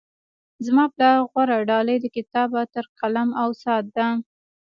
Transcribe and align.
زما 0.65 0.83
لپاره 0.89 1.25
غوره 1.31 1.57
ډالۍ 1.69 1.97
د 2.01 2.05
کتاب، 2.15 2.49
عطر، 2.61 2.85
قلم 2.99 3.29
او 3.41 3.49
ساعت 3.61 3.85
ده. 3.95 4.07